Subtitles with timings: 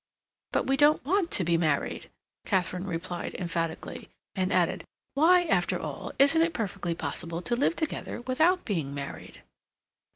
[0.51, 2.09] "But we don't want to be married,"
[2.43, 8.21] Katharine replied emphatically, and added, "Why, after all, isn't it perfectly possible to live together
[8.21, 9.43] without being married?"